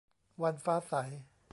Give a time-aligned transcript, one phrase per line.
[0.41, 0.93] วันฟ้าใส